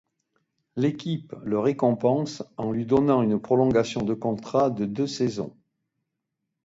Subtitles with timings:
[0.77, 5.55] L'équipe le récompense en lui donnant une prolongation de contrat de deux saisons.